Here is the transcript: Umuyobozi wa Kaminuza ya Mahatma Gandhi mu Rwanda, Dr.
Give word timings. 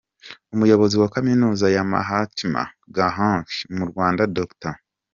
Umuyobozi 0.53 0.95
wa 1.01 1.09
Kaminuza 1.15 1.65
ya 1.75 1.83
Mahatma 1.91 2.61
Gandhi 2.95 3.57
mu 3.75 3.83
Rwanda, 3.91 4.21
Dr. 4.37 4.73